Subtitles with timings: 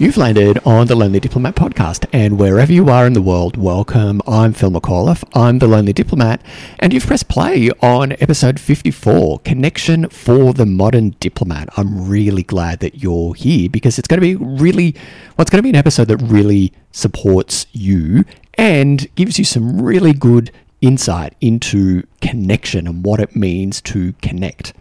[0.00, 4.22] You've landed on the Lonely Diplomat podcast, and wherever you are in the world, welcome.
[4.26, 5.22] I'm Phil McAuliffe.
[5.34, 6.40] I'm the Lonely Diplomat,
[6.78, 11.68] and you've pressed play on episode 54 Connection for the Modern Diplomat.
[11.76, 14.92] I'm really glad that you're here because it's going to be really,
[15.36, 19.82] well, it's going to be an episode that really supports you and gives you some
[19.82, 24.72] really good insight into connection and what it means to connect.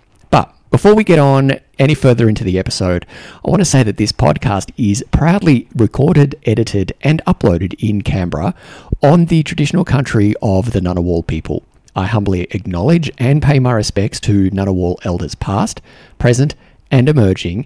[0.72, 3.08] Before we get on any further into the episode,
[3.44, 8.54] I want to say that this podcast is proudly recorded, edited, and uploaded in Canberra
[9.02, 11.64] on the traditional country of the Ngunnawal people.
[11.95, 15.82] I humbly acknowledge and pay my respects to Ngunnawal elders past,
[16.20, 16.54] present,
[16.92, 17.66] and emerging.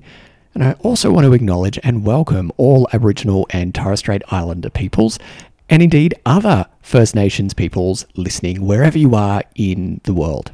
[0.53, 5.19] And I also want to acknowledge and welcome all Aboriginal and Torres Strait Islander peoples,
[5.69, 10.53] and indeed other First Nations peoples listening wherever you are in the world.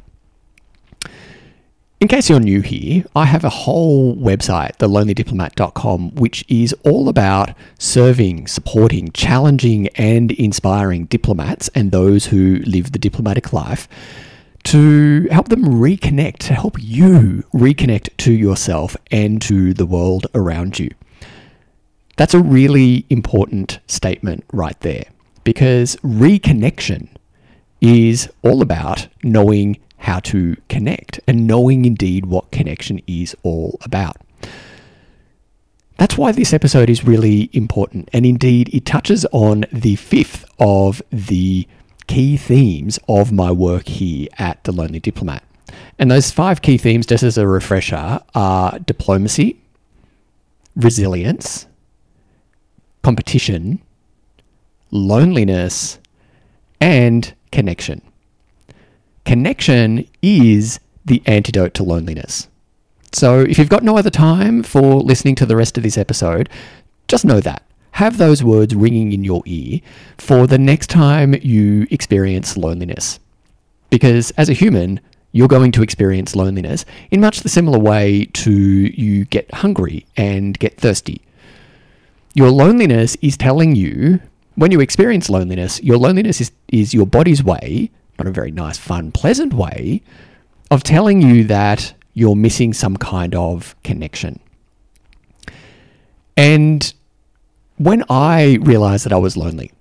[2.00, 7.50] In case you're new here, I have a whole website, thelonelydiplomat.com, which is all about
[7.78, 13.86] serving, supporting, challenging, and inspiring diplomats and those who live the diplomatic life
[14.62, 20.78] to help them reconnect, to help you reconnect to yourself and to the world around
[20.78, 20.90] you.
[22.16, 25.04] That's a really important statement right there
[25.44, 27.08] because reconnection
[27.82, 34.16] is all about knowing how to connect and knowing indeed what connection is all about.
[35.98, 41.02] That's why this episode is really important, and indeed it touches on the fifth of
[41.10, 41.68] the
[42.06, 45.44] key themes of my work here at The Lonely Diplomat.
[45.98, 49.60] And those five key themes, just as a refresher, are diplomacy,
[50.74, 51.66] resilience,
[53.02, 53.82] competition,
[54.90, 55.98] loneliness,
[56.80, 58.00] and connection.
[59.24, 62.48] Connection is the antidote to loneliness.
[63.12, 66.48] So if you've got no other time for listening to the rest of this episode,
[67.08, 67.62] just know that.
[67.92, 69.80] Have those words ringing in your ear
[70.16, 73.18] for the next time you experience loneliness.
[73.90, 75.00] Because as a human,
[75.32, 80.58] you're going to experience loneliness in much the similar way to you get hungry and
[80.58, 81.20] get thirsty.
[82.34, 84.20] Your loneliness is telling you,
[84.54, 88.76] when you experience loneliness, your loneliness is, is your body's way not a very nice,
[88.76, 90.02] fun, pleasant way
[90.70, 94.38] of telling you that you're missing some kind of connection.
[96.36, 96.92] And
[97.78, 99.72] when I realized that I was lonely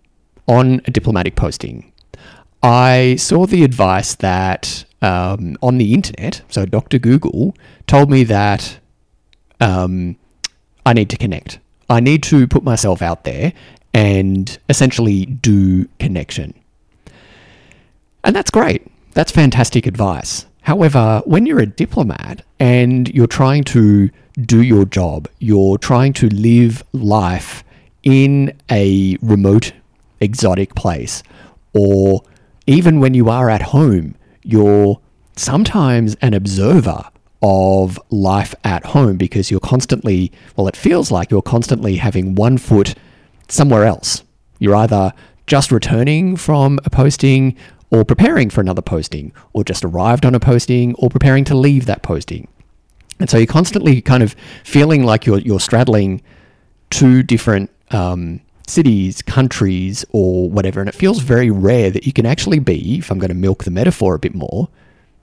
[0.48, 1.92] on a diplomatic posting,
[2.64, 6.98] I saw the advice that um, on the internet, so Dr.
[6.98, 7.56] Google
[7.88, 8.80] told me that
[9.60, 10.16] um,
[10.86, 11.60] I need to connect.
[11.90, 13.52] I need to put myself out there
[13.94, 16.54] and essentially do connection.
[18.24, 18.86] And that's great.
[19.14, 20.46] That's fantastic advice.
[20.62, 24.10] However, when you're a diplomat and you're trying to
[24.42, 27.64] do your job, you're trying to live life
[28.04, 29.74] in a remote,
[30.22, 31.24] exotic place,
[31.74, 32.22] or
[32.68, 35.00] even when you are at home, you're
[35.36, 37.04] sometimes an observer
[37.42, 42.58] of life at home because you're constantly, well, it feels like you're constantly having one
[42.58, 42.96] foot
[43.48, 44.24] somewhere else.
[44.60, 45.14] You're either
[45.48, 47.56] just returning from a posting
[47.92, 51.86] or preparing for another posting, or just arrived on a posting, or preparing to leave
[51.86, 52.48] that posting.
[53.20, 56.22] And so you're constantly kind of feeling like you're, you're straddling
[56.90, 60.80] two different um, cities, countries, or whatever.
[60.80, 63.64] And it feels very rare that you can actually be, if I'm going to milk
[63.64, 64.70] the metaphor a bit more,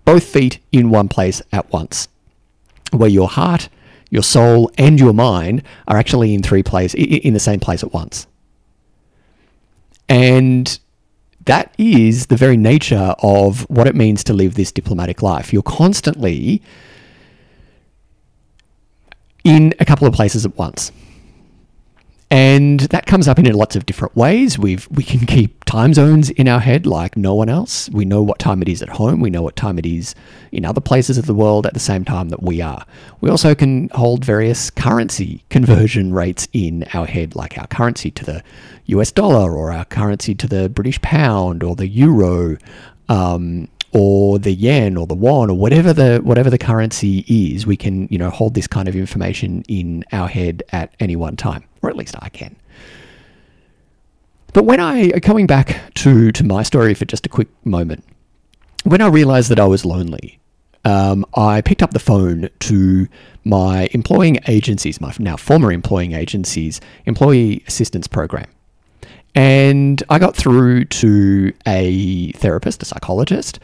[0.04, 2.08] both feet in one place at once,
[2.90, 3.68] where your heart,
[4.10, 7.92] your soul, and your mind are actually in three places, in the same place at
[7.92, 8.26] once.
[10.08, 10.78] And
[11.46, 15.52] that is the very nature of what it means to live this diplomatic life.
[15.52, 16.60] You're constantly
[19.44, 20.92] in a couple of places at once.
[22.28, 24.58] And that comes up in lots of different ways.
[24.58, 27.88] We've we can keep time zones in our head like no one else.
[27.90, 29.20] We know what time it is at home.
[29.20, 30.14] We know what time it is
[30.50, 32.84] in other places of the world at the same time that we are.
[33.20, 38.24] We also can hold various currency conversion rates in our head, like our currency to
[38.24, 38.42] the
[38.86, 42.56] US dollar or our currency to the British pound or the euro.
[43.08, 47.78] Um, or the yen or the won or whatever the whatever the currency is, we
[47.78, 51.64] can you know hold this kind of information in our head at any one time,
[51.80, 52.54] or at least I can.
[54.52, 58.04] But when I coming back to to my story for just a quick moment,
[58.84, 60.40] when I realised that I was lonely,
[60.84, 63.08] um, I picked up the phone to
[63.44, 68.46] my employing agencies, my now former employing agencies employee assistance program.
[69.34, 73.58] And I got through to a therapist, a psychologist,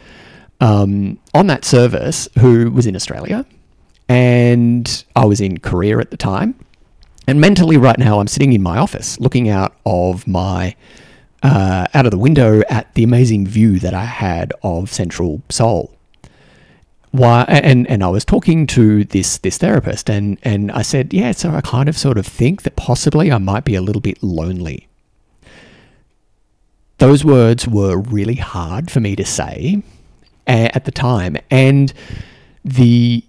[0.63, 3.45] um, on that service who was in Australia.
[4.09, 6.55] And I was in Korea at the time.
[7.27, 10.75] And mentally, right now, I'm sitting in my office looking out of my
[11.43, 15.93] uh, out of the window at the amazing view that I had of Central Seoul.
[17.11, 17.45] Why?
[17.49, 21.51] And and I was talking to this this therapist, and and I said, yeah, so
[21.51, 24.89] I kind of sort of think that possibly I might be a little bit lonely.
[26.99, 29.83] Those words were really hard for me to say
[30.47, 31.93] at the time, and
[32.65, 33.25] the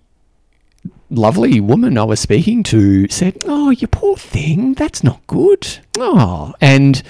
[1.10, 6.54] lovely woman I was speaking to said, "Oh, you poor thing, that's not good." Oh,
[6.60, 7.02] and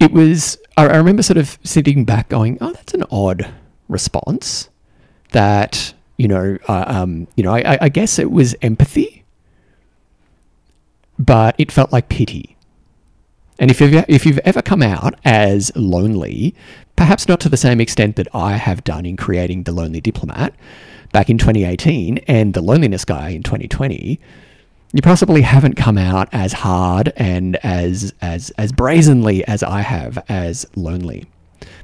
[0.00, 0.58] it was.
[0.76, 3.52] I, I remember sort of sitting back, going, "Oh, that's an odd
[3.88, 4.68] response."
[5.32, 9.24] That you know, uh, um, you know, I, I guess it was empathy,
[11.18, 12.56] but it felt like pity.
[13.58, 16.54] And if you've, if you've ever come out as lonely,
[16.96, 20.54] perhaps not to the same extent that I have done in creating The Lonely Diplomat,
[21.12, 24.20] back in 2018 and the loneliness guy in 2020,
[24.92, 30.22] you possibly haven't come out as hard and as as as brazenly as I have
[30.28, 31.26] as lonely.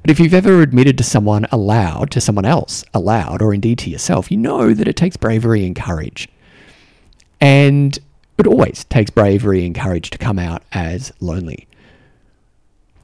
[0.03, 3.91] But if you've ever admitted to someone aloud, to someone else aloud, or indeed to
[3.91, 6.29] yourself, you know that it takes bravery and courage.
[7.41, 7.99] And
[8.39, 11.67] it always takes bravery and courage to come out as lonely.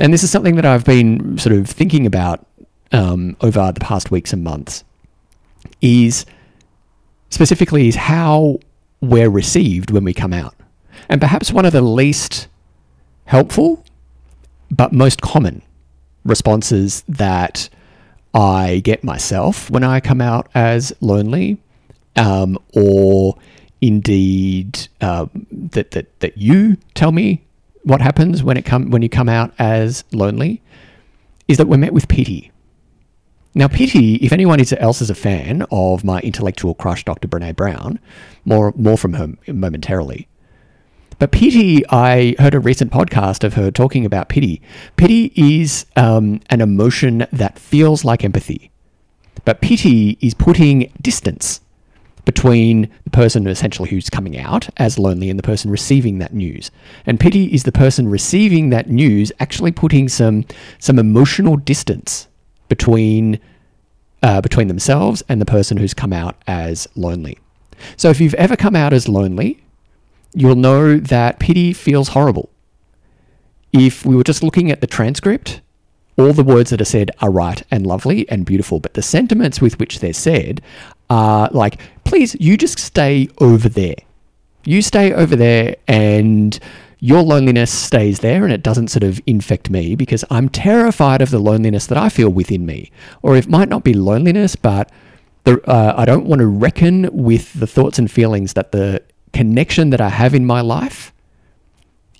[0.00, 2.46] And this is something that I've been sort of thinking about
[2.92, 4.84] um, over the past weeks and months
[5.80, 6.24] is
[7.30, 8.58] specifically is how
[9.00, 10.54] we're received when we come out.
[11.08, 12.48] And perhaps one of the least
[13.24, 13.84] helpful
[14.70, 15.62] but most common
[16.24, 17.68] responses that
[18.34, 21.58] I get myself when I come out as lonely,
[22.16, 23.38] um, or
[23.80, 27.44] indeed uh, that, that that you tell me
[27.88, 30.62] what happens when it come when you come out as lonely,
[31.48, 32.52] is that we're met with pity.
[33.54, 37.26] Now, pity, if anyone else is a fan of my intellectual crush, Dr.
[37.26, 37.98] Brene Brown,
[38.44, 40.28] more, more from her momentarily.
[41.18, 44.60] But pity, I heard a recent podcast of her talking about pity.
[44.96, 48.70] Pity is um, an emotion that feels like empathy.
[49.46, 51.60] But pity is putting distance
[52.28, 56.70] between the person essentially who's coming out as lonely and the person receiving that news.
[57.06, 60.44] And pity is the person receiving that news actually putting some
[60.78, 62.28] some emotional distance
[62.68, 63.40] between
[64.22, 67.38] uh, between themselves and the person who's come out as lonely.
[67.96, 69.64] So if you've ever come out as lonely,
[70.34, 72.50] you'll know that pity feels horrible.
[73.72, 75.62] If we were just looking at the transcript,
[76.18, 79.62] all the words that are said are right and lovely and beautiful, but the sentiments
[79.62, 80.60] with which they're said
[81.08, 83.96] like, please, you just stay over there.
[84.64, 86.58] You stay over there and
[87.00, 91.30] your loneliness stays there and it doesn't sort of infect me because I'm terrified of
[91.30, 92.90] the loneliness that I feel within me.
[93.22, 94.90] Or it might not be loneliness, but
[95.44, 99.02] the, uh, I don't want to reckon with the thoughts and feelings that the
[99.32, 101.12] connection that I have in my life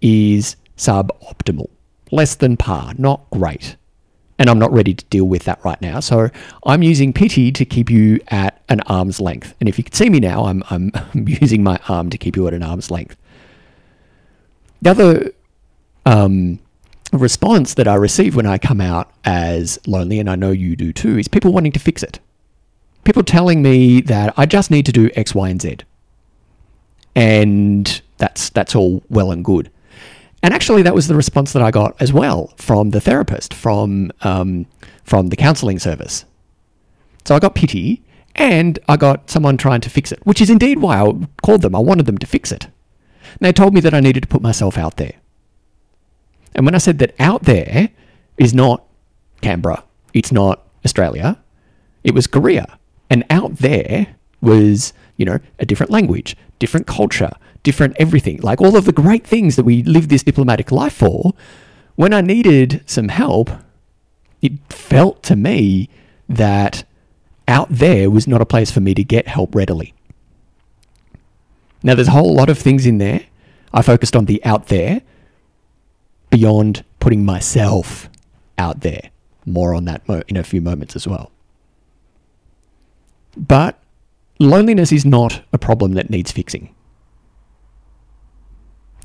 [0.01, 1.69] is suboptimal,
[2.13, 3.77] less than par, not great.
[4.39, 5.99] And I'm not ready to deal with that right now.
[5.99, 6.31] So
[6.65, 9.55] I'm using pity to keep you at an arm's length.
[9.59, 12.47] And if you can see me now, I'm, I'm using my arm to keep you
[12.47, 13.17] at an arm's length.
[14.81, 15.33] The other
[16.07, 16.61] um,
[17.13, 20.93] response that I receive when I come out as lonely, and I know you do
[20.93, 22.21] too, is people wanting to fix it.
[23.05, 25.79] People telling me that I just need to do X, Y, and Z.
[27.15, 29.71] And that's that's all well and good.
[30.43, 34.13] And actually, that was the response that I got as well from the therapist, from
[34.23, 34.67] um,
[35.05, 36.25] from the counselling service.
[37.25, 38.03] So I got pity,
[38.35, 41.75] and I got someone trying to fix it, which is indeed why I called them.
[41.75, 42.65] I wanted them to fix it.
[42.65, 45.15] And they told me that I needed to put myself out there.
[46.55, 47.91] And when I said that out there
[48.37, 48.85] is not
[49.43, 51.39] Canberra, it's not Australia,
[52.05, 52.79] it was Korea.
[53.11, 57.33] And out there was, you know, a different language, different culture,
[57.69, 58.39] different everything.
[58.41, 61.35] Like all of the great things that we live this diplomatic life for.
[61.97, 63.51] When I needed some help,
[64.41, 65.91] it felt to me
[66.31, 66.85] that
[67.47, 69.93] out there was not a place for me to get help readily.
[71.83, 73.27] Now, there's a whole lot of things in there.
[73.71, 75.03] I focused on the out there
[76.31, 78.09] beyond putting myself
[78.57, 79.11] out there.
[79.45, 81.33] More on that in a few moments as well.
[83.37, 83.79] But
[84.39, 86.75] loneliness is not a problem that needs fixing.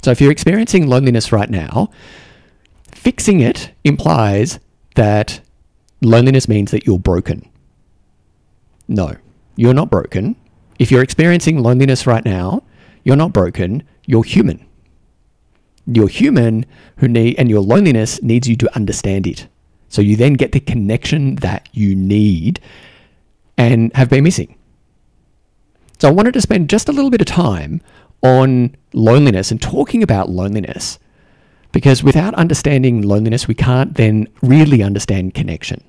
[0.03, 1.89] So if you're experiencing loneliness right now,
[2.91, 4.60] fixing it implies
[4.95, 5.39] that
[6.01, 7.50] loneliness means that you're broken.
[8.89, 9.15] No,
[9.55, 10.36] you're not broken.
[10.77, 12.63] If you're experiencing loneliness right now,
[13.05, 14.65] you're not broken, you're human.
[15.86, 16.65] You're human
[16.98, 19.48] who need and your loneliness needs you to understand it.
[19.88, 22.60] So you then get the connection that you need
[23.57, 24.57] and have been missing.
[26.00, 27.81] So I wanted to spend just a little bit of time
[28.24, 30.98] on loneliness and talking about loneliness
[31.72, 35.84] because without understanding loneliness, we can't then really understand connection.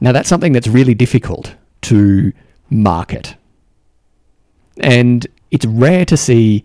[0.00, 2.32] Now, that's something that's really difficult to
[2.70, 3.36] market.
[4.80, 6.64] And it's rare to see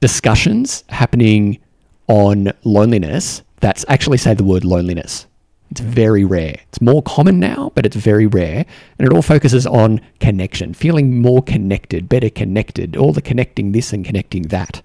[0.00, 1.58] discussions happening
[2.06, 5.26] on loneliness that's actually say the word loneliness.
[5.70, 6.60] It's very rare.
[6.68, 8.64] It's more common now, but it's very rare.
[8.98, 13.92] And it all focuses on connection, feeling more connected, better connected, all the connecting this
[13.92, 14.82] and connecting that.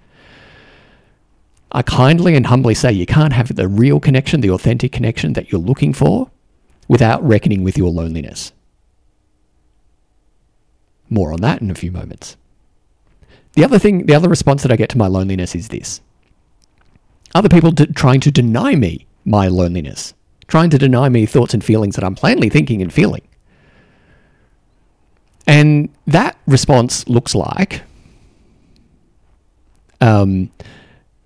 [1.72, 5.50] I kindly and humbly say you can't have the real connection, the authentic connection that
[5.50, 6.30] you're looking for
[6.86, 8.52] without reckoning with your loneliness.
[11.08, 12.36] More on that in a few moments.
[13.54, 16.00] The other thing, the other response that I get to my loneliness is this
[17.34, 20.14] other people d- trying to deny me my loneliness,
[20.54, 23.22] trying to deny me thoughts and feelings that I'm plainly thinking and feeling.
[25.48, 27.82] And that response looks like
[30.00, 30.50] um,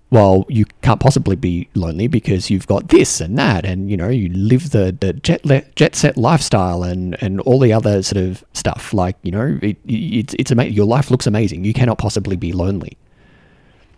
[0.09, 4.09] well, you can't possibly be lonely because you've got this and that, and you know
[4.09, 8.25] you live the the jet le- jet set lifestyle and and all the other sort
[8.25, 8.95] of stuff.
[8.95, 10.73] Like you know, it, it's it's amazing.
[10.73, 11.65] Your life looks amazing.
[11.65, 12.97] You cannot possibly be lonely.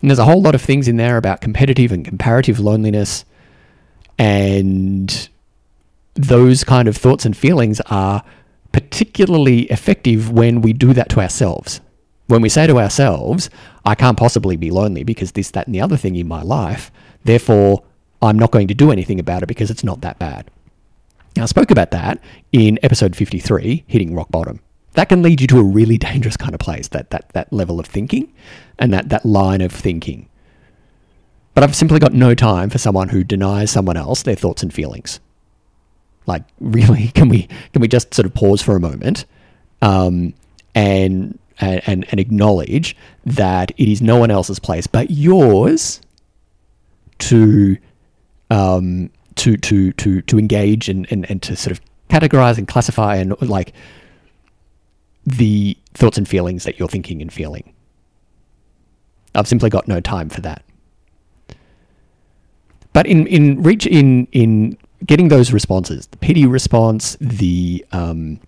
[0.02, 3.24] And there's a whole lot of things in there about competitive and comparative loneliness,
[4.18, 5.28] and
[6.14, 8.22] those kind of thoughts and feelings are
[8.72, 11.80] particularly effective when we do that to ourselves
[12.32, 13.50] when we say to ourselves,
[13.84, 16.90] I can't possibly be lonely because this, that, and the other thing in my life,
[17.24, 17.82] therefore
[18.22, 20.50] I'm not going to do anything about it because it's not that bad.
[21.36, 22.20] Now, I spoke about that
[22.52, 24.60] in episode 53, Hitting Rock Bottom.
[24.94, 27.78] That can lead you to a really dangerous kind of place, that, that, that level
[27.78, 28.32] of thinking
[28.78, 30.28] and that, that line of thinking.
[31.54, 34.72] But I've simply got no time for someone who denies someone else their thoughts and
[34.72, 35.20] feelings.
[36.26, 39.24] Like, really, can we can we just sort of pause for a moment
[39.80, 40.34] um,
[40.74, 46.00] and and, and, acknowledge that it is no one else's place but yours
[47.18, 47.76] to
[48.50, 53.16] um, to to to to engage and, and, and to sort of categorize and classify
[53.16, 53.72] and like
[55.24, 57.72] the thoughts and feelings that you're thinking and feeling.
[59.34, 60.62] I've simply got no time for that.
[62.92, 68.38] But in in reach in in getting those responses, the pity response, the um,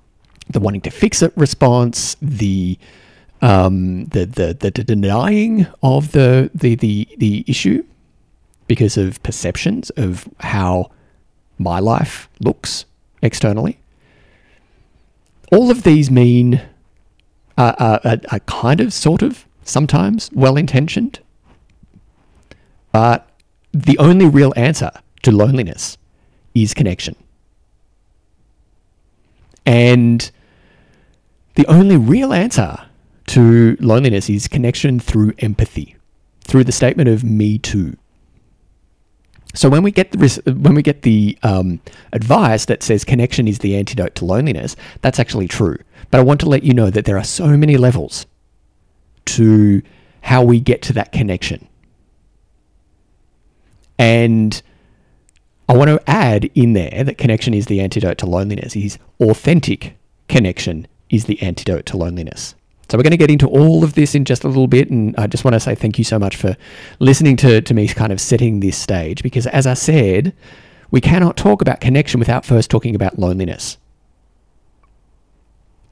[0.48, 2.78] the wanting to fix it response, the
[3.44, 7.84] um, the, the, the denying of the, the, the, the issue
[8.66, 10.90] because of perceptions of how
[11.58, 12.86] my life looks
[13.20, 13.78] externally.
[15.52, 16.62] All of these mean
[17.58, 21.20] uh, are, are kind of, sort of, sometimes well intentioned,
[22.92, 23.28] but
[23.74, 24.90] the only real answer
[25.22, 25.98] to loneliness
[26.54, 27.16] is connection.
[29.66, 30.30] And
[31.56, 32.78] the only real answer
[33.28, 35.96] to loneliness is connection through empathy,
[36.42, 37.96] through the statement of "me too."
[39.54, 41.80] So when we get the when we get the um,
[42.12, 45.78] advice that says connection is the antidote to loneliness, that's actually true.
[46.10, 48.26] But I want to let you know that there are so many levels
[49.26, 49.82] to
[50.22, 51.66] how we get to that connection,
[53.98, 54.62] and
[55.68, 58.76] I want to add in there that connection is the antidote to loneliness.
[58.76, 59.96] Is authentic
[60.28, 62.54] connection is the antidote to loneliness.
[62.90, 65.16] So we're going to get into all of this in just a little bit, and
[65.16, 66.54] I just want to say thank you so much for
[66.98, 70.34] listening to, to me kind of setting this stage, because as I said,
[70.90, 73.78] we cannot talk about connection without first talking about loneliness.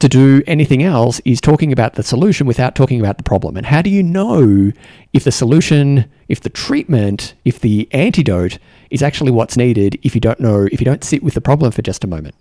[0.03, 3.55] To do anything else is talking about the solution without talking about the problem.
[3.55, 4.73] And how do you know
[5.13, 8.57] if the solution, if the treatment, if the antidote
[8.89, 11.71] is actually what's needed if you don't know, if you don't sit with the problem
[11.71, 12.35] for just a moment?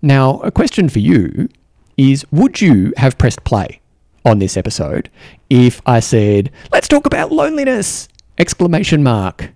[0.00, 1.50] Now, a question for you
[1.98, 3.82] is would you have pressed play
[4.24, 5.10] on this episode
[5.50, 8.08] if I said, let's talk about loneliness!
[8.38, 9.50] Exclamation mark.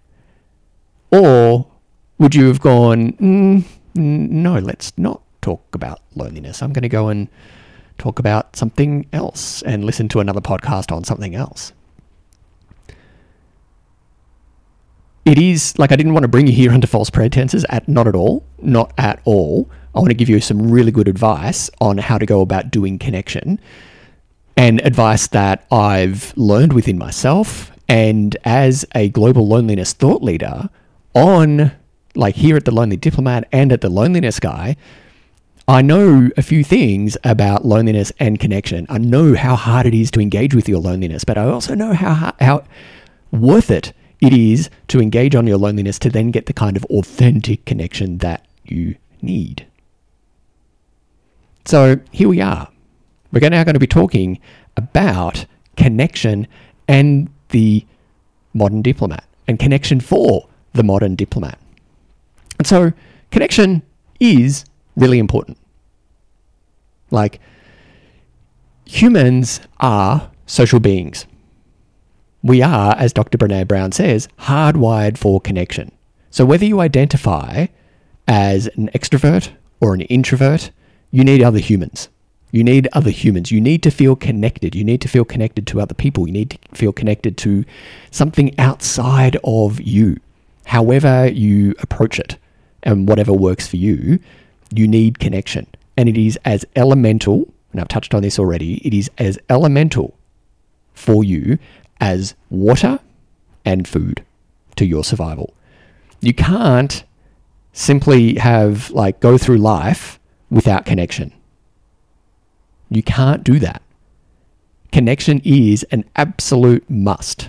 [1.11, 1.69] Or
[2.19, 6.63] would you have gone, mm, no, let's not talk about loneliness.
[6.63, 7.29] I'm going to go and
[7.99, 11.73] talk about something else and listen to another podcast on something else.
[15.25, 18.09] It is like I didn't want to bring you here under false pretenses at not
[18.09, 19.71] at all, not at all.
[19.95, 22.99] I want to give you some really good advice on how to go about doing
[22.99, 23.61] connection
[24.57, 30.71] and advice that I've learned within myself and as a global loneliness thought leader
[31.15, 31.73] on
[32.15, 34.77] like here at the Lonely Diplomat and at the Loneliness Guy,
[35.69, 38.87] I know a few things about loneliness and connection.
[38.89, 41.93] I know how hard it is to engage with your loneliness, but I also know
[41.93, 42.65] how how
[43.31, 46.85] worth it it is to engage on your loneliness to then get the kind of
[46.87, 49.67] authentic connection that you need.
[51.65, 52.69] So here we are.
[53.33, 54.41] We're now going to be talking
[54.77, 56.47] about connection
[56.89, 57.87] and the
[58.53, 61.59] modern diplomat, and connection for the modern diplomat.
[62.63, 62.93] And so,
[63.33, 63.83] connection
[64.21, 64.65] is
[64.95, 65.59] really important.
[67.11, 67.41] Like,
[68.85, 71.27] humans are social beings.
[72.41, 73.37] We are, as Dr.
[73.37, 75.91] Brene Brown says, hardwired for connection.
[76.31, 77.67] So, whether you identify
[78.29, 79.51] as an extrovert
[79.81, 80.71] or an introvert,
[81.11, 82.11] you need other humans.
[82.53, 83.51] You need other humans.
[83.51, 84.77] You need to feel connected.
[84.77, 86.29] You need to feel connected to other people.
[86.29, 87.65] You need to feel connected to
[88.13, 90.21] something outside of you.
[90.67, 92.39] However, you approach it
[92.83, 94.19] and whatever works for you,
[94.75, 95.67] you need connection.
[95.97, 100.15] And it is as elemental, and I've touched on this already, it is as elemental
[100.95, 101.59] for you
[102.01, 102.99] as water
[103.65, 104.25] and food
[104.77, 105.55] to your survival.
[106.21, 107.05] You can't
[107.73, 110.19] simply have, like, go through life
[110.51, 111.33] without connection.
[112.91, 113.83] You can't do that.
[114.91, 117.49] Connection is an absolute must.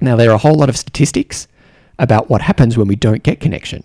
[0.00, 1.46] Now, there are a whole lot of statistics
[1.98, 3.84] about what happens when we don't get connection.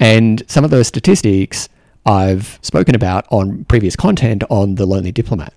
[0.00, 1.68] And some of those statistics
[2.04, 5.54] I've spoken about on previous content on the Lonely Diplomat.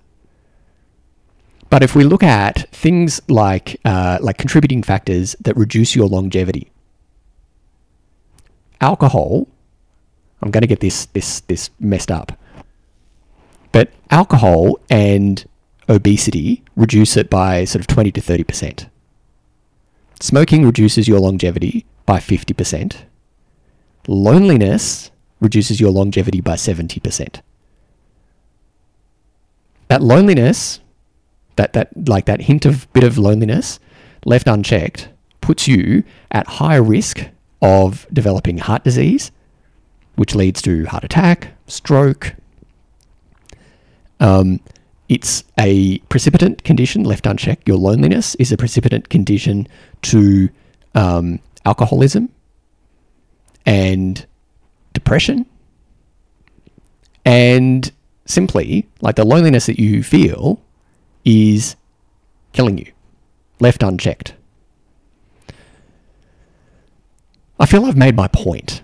[1.68, 6.70] But if we look at things like uh, like contributing factors that reduce your longevity,
[8.80, 9.48] alcohol.
[10.42, 12.38] I'm going to get this this this messed up,
[13.72, 15.44] but alcohol and
[15.88, 18.86] obesity reduce it by sort of 20 to 30 percent.
[20.20, 23.04] Smoking reduces your longevity by 50 percent.
[24.06, 25.10] Loneliness
[25.40, 27.40] reduces your longevity by 70%.
[29.88, 30.80] That loneliness,
[31.56, 33.78] that, that like that hint of bit of loneliness
[34.24, 35.08] left unchecked,
[35.40, 37.28] puts you at higher risk
[37.62, 39.30] of developing heart disease,
[40.16, 42.34] which leads to heart attack, stroke.
[44.18, 44.60] Um,
[45.08, 47.68] it's a precipitant condition left unchecked.
[47.68, 49.68] Your loneliness is a precipitant condition
[50.02, 50.48] to
[50.94, 52.30] um, alcoholism
[53.66, 54.24] and
[54.92, 55.44] depression
[57.24, 57.92] and
[58.24, 60.62] simply like the loneliness that you feel
[61.24, 61.76] is
[62.52, 62.90] killing you
[63.60, 64.34] left unchecked.
[67.58, 68.82] I feel i've made my point.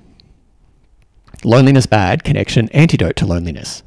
[1.45, 3.83] Loneliness bad connection antidote to loneliness.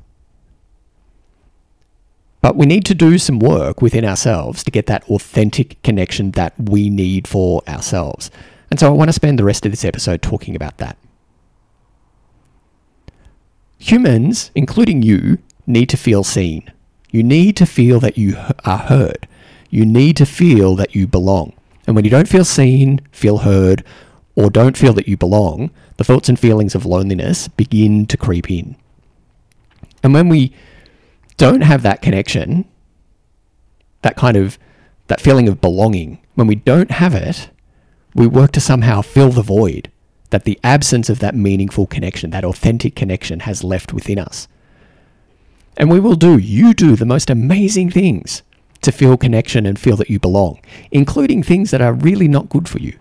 [2.41, 6.53] But we need to do some work within ourselves to get that authentic connection that
[6.60, 8.29] we need for ourselves
[8.69, 10.97] and so i want to spend the rest of this episode talking about that
[13.86, 16.71] Humans, including you, need to feel seen.
[17.12, 19.28] You need to feel that you are heard.
[19.69, 21.54] You need to feel that you belong.
[21.86, 23.84] And when you don't feel seen, feel heard,
[24.36, 28.49] or don't feel that you belong, the thoughts and feelings of loneliness begin to creep
[28.49, 28.75] in.
[30.01, 30.54] And when we
[31.38, 32.65] don't have that connection,
[34.01, 34.58] that kind of
[35.08, 37.49] that feeling of belonging, when we don't have it,
[38.15, 39.91] we work to somehow fill the void
[40.32, 44.47] that the absence of that meaningful connection, that authentic connection, has left within us.
[45.78, 48.41] And we will do, you do the most amazing things
[48.82, 50.60] to feel connection and feel that you belong,
[50.91, 52.97] including things that are really not good for you.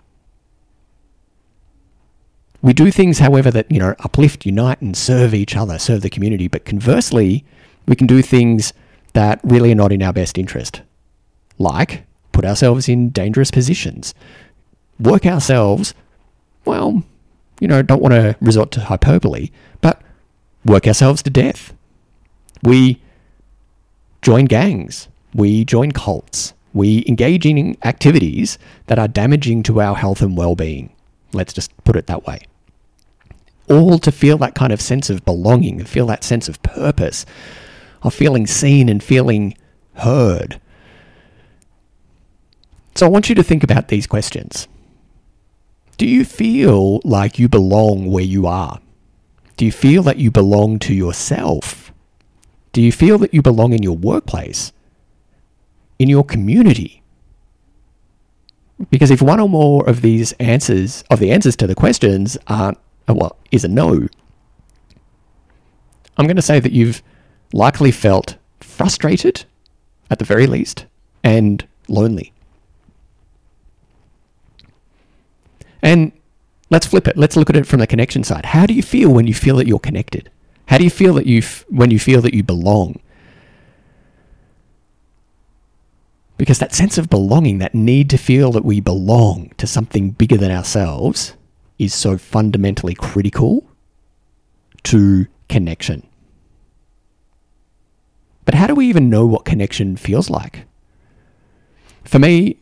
[2.61, 6.09] We do things, however, that, you know, uplift, unite, and serve each other, serve the
[6.09, 6.47] community.
[6.47, 7.45] But conversely,
[7.87, 8.73] we can do things
[9.13, 10.81] that really are not in our best interest,
[11.57, 14.13] like put ourselves in dangerous positions,
[14.99, 15.93] work ourselves,
[16.65, 17.03] well,
[17.59, 19.49] you know, don't want to resort to hyperbole,
[19.81, 20.01] but
[20.65, 21.73] work ourselves to death.
[22.63, 23.01] We
[24.21, 30.21] join gangs, we join cults, we engage in activities that are damaging to our health
[30.21, 30.93] and well being.
[31.33, 32.41] Let's just put it that way.
[33.69, 37.25] All to feel that kind of sense of belonging, feel that sense of purpose,
[38.03, 39.55] of feeling seen and feeling
[39.95, 40.59] heard.
[42.95, 44.67] So I want you to think about these questions.
[45.97, 48.79] Do you feel like you belong where you are?
[49.55, 51.93] Do you feel that you belong to yourself?
[52.73, 54.73] Do you feel that you belong in your workplace?
[55.97, 57.01] In your community?
[58.91, 62.77] Because if one or more of these answers, of the answers to the questions aren't,
[63.07, 64.07] well, is a no,
[66.17, 67.01] I'm going to say that you've
[67.53, 69.45] likely felt frustrated,
[70.09, 70.85] at the very least,
[71.23, 72.33] and lonely.
[75.85, 76.11] And
[76.71, 77.15] let's flip it.
[77.15, 78.47] Let's look at it from the connection side.
[78.47, 80.31] How do you feel when you feel that you're connected?
[80.65, 82.99] How do you feel that you f- when you feel that you belong?
[86.37, 90.37] Because that sense of belonging, that need to feel that we belong to something bigger
[90.37, 91.35] than ourselves,
[91.77, 93.63] is so fundamentally critical
[94.83, 96.05] to connection.
[98.43, 100.65] But how do we even know what connection feels like?
[102.03, 102.57] For me,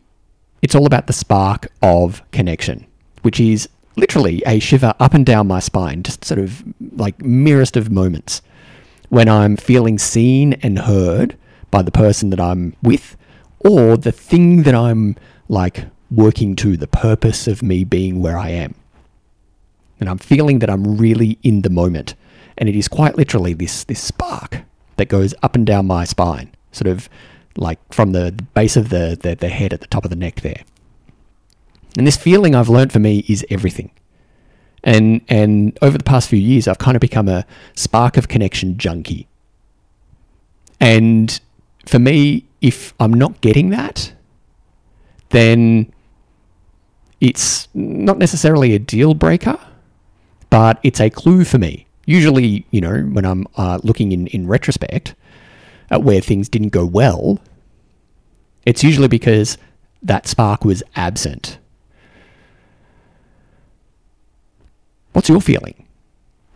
[0.60, 2.86] it's all about the spark of connection,
[3.24, 6.62] which is literally a shiver up and down my spine, just sort of
[6.96, 8.42] like merest of moments
[9.08, 11.36] when I'm feeling seen and heard
[11.70, 13.16] by the person that I'm with
[13.60, 15.16] or the thing that I'm
[15.48, 18.74] like working to, the purpose of me being where I am.
[20.00, 22.14] And I'm feeling that I'm really in the moment.
[22.58, 24.62] And it is quite literally this, this spark
[24.96, 27.08] that goes up and down my spine, sort of
[27.56, 30.42] like from the base of the, the, the head at the top of the neck
[30.42, 30.62] there.
[31.96, 33.90] And this feeling I've learned for me is everything.
[34.82, 38.76] And and over the past few years, I've kind of become a spark of connection
[38.76, 39.28] junkie.
[40.80, 41.40] And
[41.86, 44.12] for me, if I'm not getting that,
[45.30, 45.92] then
[47.20, 49.58] it's not necessarily a deal breaker,
[50.50, 51.86] but it's a clue for me.
[52.06, 55.14] Usually, you know, when I'm uh, looking in, in retrospect
[55.90, 57.40] at where things didn't go well,
[58.66, 59.56] it's usually because
[60.02, 61.58] that spark was absent.
[65.14, 65.86] What's your feeling?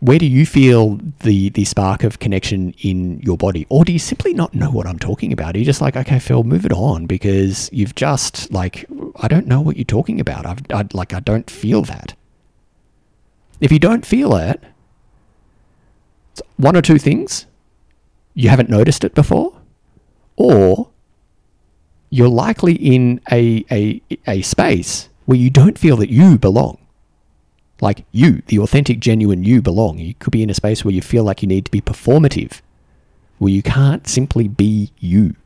[0.00, 4.00] Where do you feel the the spark of connection in your body, or do you
[4.00, 5.54] simply not know what I'm talking about?
[5.54, 8.84] Are you just like, okay, Phil, move it on because you've just like,
[9.16, 10.44] I don't know what you're talking about.
[10.44, 12.14] I've I, like, I don't feel that.
[13.60, 14.62] If you don't feel it,
[16.56, 17.46] one or two things:
[18.34, 19.60] you haven't noticed it before,
[20.36, 20.90] or
[22.10, 26.77] you're likely in a, a, a space where you don't feel that you belong.
[27.80, 29.98] Like you, the authentic, genuine you belong.
[29.98, 32.60] You could be in a space where you feel like you need to be performative,
[33.38, 35.36] where you can't simply be you.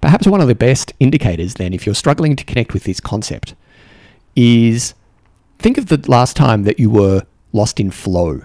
[0.00, 3.54] Perhaps one of the best indicators, then, if you're struggling to connect with this concept,
[4.36, 4.94] is
[5.58, 8.42] think of the last time that you were lost in flow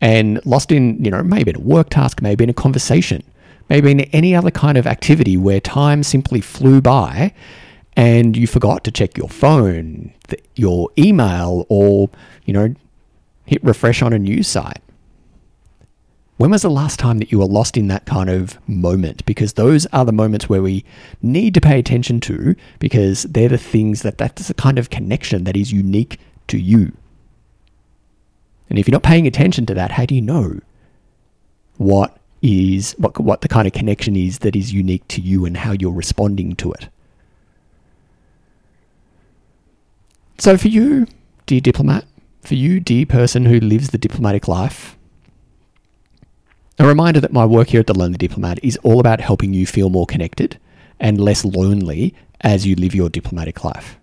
[0.00, 3.22] and lost in, you know, maybe in a work task, maybe in a conversation,
[3.70, 7.32] maybe in any other kind of activity where time simply flew by
[7.96, 10.12] and you forgot to check your phone,
[10.56, 12.10] your email, or,
[12.44, 12.74] you know,
[13.44, 14.80] hit refresh on a news site.
[16.38, 19.24] When was the last time that you were lost in that kind of moment?
[19.26, 20.84] Because those are the moments where we
[21.20, 25.44] need to pay attention to because they're the things that that's the kind of connection
[25.44, 26.92] that is unique to you.
[28.68, 30.58] And if you're not paying attention to that, how do you know
[31.76, 35.58] what is what what the kind of connection is that is unique to you and
[35.58, 36.88] how you're responding to it?
[40.42, 41.06] So, for you,
[41.46, 42.04] dear diplomat,
[42.40, 44.98] for you, dear person who lives the diplomatic life,
[46.80, 49.66] a reminder that my work here at The Lonely Diplomat is all about helping you
[49.66, 50.58] feel more connected
[50.98, 54.00] and less lonely as you live your diplomatic life.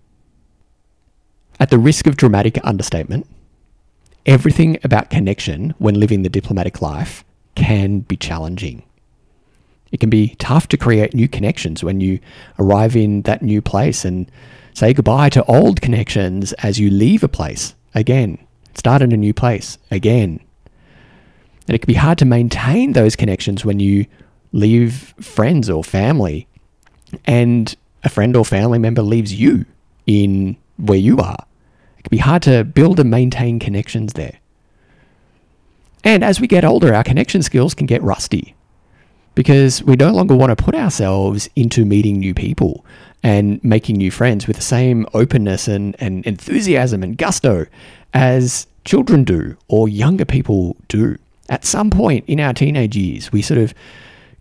[1.58, 3.26] At the risk of dramatic understatement,
[4.24, 7.22] everything about connection when living the diplomatic life
[7.54, 8.82] can be challenging.
[9.92, 12.18] It can be tough to create new connections when you
[12.58, 14.30] arrive in that new place and
[14.74, 18.38] Say goodbye to old connections as you leave a place again.
[18.74, 20.40] Start in a new place again.
[21.66, 24.06] And it can be hard to maintain those connections when you
[24.52, 26.48] leave friends or family
[27.26, 29.66] and a friend or family member leaves you
[30.06, 31.44] in where you are.
[31.98, 34.38] It can be hard to build and maintain connections there.
[36.02, 38.54] And as we get older, our connection skills can get rusty
[39.34, 42.84] because we no longer want to put ourselves into meeting new people
[43.22, 47.66] and making new friends with the same openness and, and enthusiasm and gusto
[48.14, 51.16] as children do or younger people do.
[51.48, 53.74] At some point in our teenage years, we sort of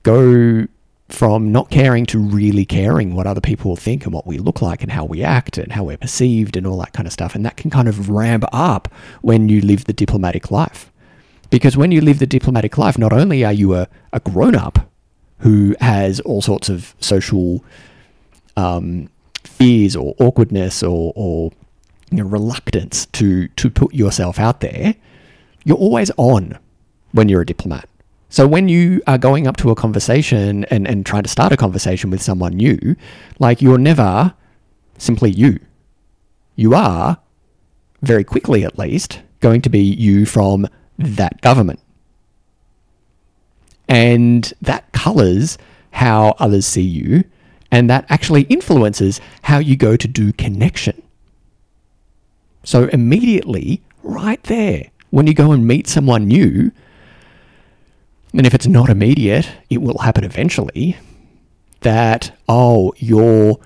[0.04, 0.68] go
[1.10, 4.84] from not caring to really caring what other people think and what we look like
[4.84, 7.34] and how we act and how we're perceived and all that kind of stuff.
[7.34, 10.92] And that can kind of ramp up when you live the diplomatic life.
[11.50, 14.88] Because when you live the diplomatic life, not only are you a, a grown up
[15.39, 17.63] who has all sorts of social
[18.60, 19.10] um,
[19.43, 21.52] fears or awkwardness or, or
[22.12, 24.95] you know, reluctance to to put yourself out there,
[25.63, 26.58] you're always on
[27.12, 27.88] when you're a diplomat.
[28.30, 31.58] So when you are going up to a conversation and, and trying to start a
[31.58, 32.95] conversation with someone new,
[33.39, 34.34] like you're never
[34.98, 35.60] simply you.
[36.56, 37.17] You are,
[38.02, 40.67] very quickly at least, going to be you from
[41.00, 41.80] that government.
[43.88, 45.58] And that colours
[45.91, 47.24] how others see you
[47.72, 51.02] and that actually influences how you go to do connection.
[52.64, 56.72] So, immediately, right there, when you go and meet someone new,
[58.34, 60.98] and if it's not immediate, it will happen eventually,
[61.82, 63.58] that, oh, you're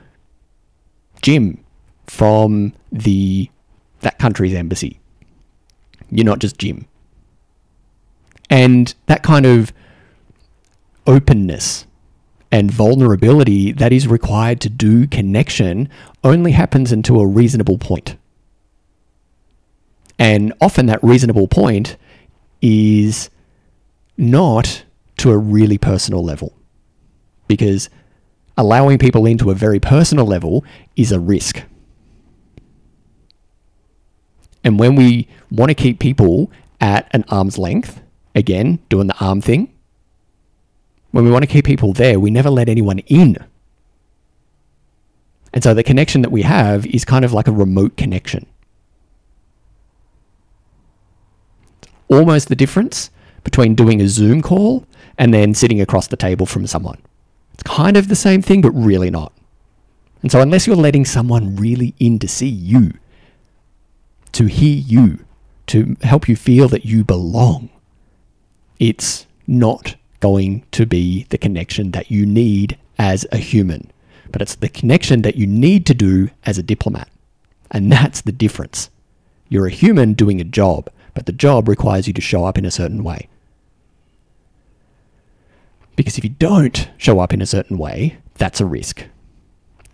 [1.21, 1.63] Jim
[2.05, 3.49] from the
[4.01, 4.99] that country's embassy.
[6.11, 6.85] You're not just Jim.
[8.49, 9.73] And that kind of
[11.07, 11.87] openness
[12.53, 15.89] and vulnerability that is required to do connection
[16.23, 18.15] only happens until a reasonable point.
[20.19, 21.97] And often that reasonable point
[22.61, 23.31] is
[24.17, 24.83] not
[25.17, 26.53] to a really personal level.
[27.47, 27.89] Because
[28.55, 30.63] allowing people into a very personal level
[30.95, 31.63] is a risk.
[34.63, 37.99] And when we want to keep people at an arm's length,
[38.35, 39.72] again, doing the arm thing,
[41.13, 43.37] when we want to keep people there, we never let anyone in.
[45.53, 48.47] And so the connection that we have is kind of like a remote connection.
[52.07, 53.11] Almost the difference
[53.43, 54.87] between doing a Zoom call
[55.19, 56.97] and then sitting across the table from someone.
[57.53, 59.33] It's kind of the same thing, but really not.
[60.23, 62.93] And so, unless you're letting someone really in to see you,
[64.31, 65.23] to hear you,
[65.67, 67.69] to help you feel that you belong,
[68.79, 73.91] it's not going to be the connection that you need as a human,
[74.31, 77.09] but it's the connection that you need to do as a diplomat.
[77.71, 78.89] And that's the difference.
[79.49, 82.63] You're a human doing a job, but the job requires you to show up in
[82.63, 83.27] a certain way.
[85.97, 89.03] Because if you don't show up in a certain way, that's a risk.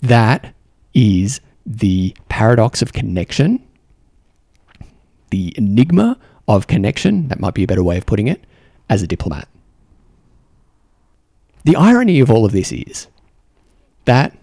[0.02, 0.54] That
[0.94, 3.66] is the paradox of connection,
[5.32, 8.46] the enigma of connection, that might be a better way of putting it,
[8.90, 9.49] as a diplomat.
[11.64, 13.08] The irony of all of this is
[14.06, 14.36] that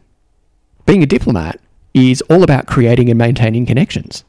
[0.85, 1.61] being a diplomat
[1.95, 4.25] is all about creating and maintaining connections.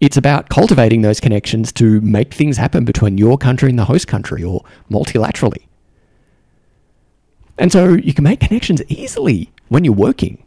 [0.00, 4.08] It's about cultivating those connections to make things happen between your country and the host
[4.08, 5.66] country or multilaterally.
[7.58, 10.42] And so you can make connections easily when you're working.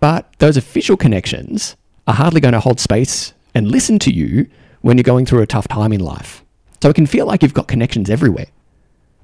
[0.00, 4.46] But those official connections are hardly going to hold space and listen to you
[4.82, 6.44] when you're going through a tough time in life.
[6.82, 8.46] So it can feel like you've got connections everywhere.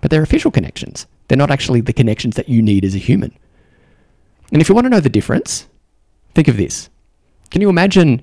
[0.00, 1.06] But they're official connections.
[1.28, 3.32] They're not actually the connections that you need as a human.
[4.52, 5.68] And if you want to know the difference,
[6.34, 6.88] think of this.
[7.50, 8.22] Can you imagine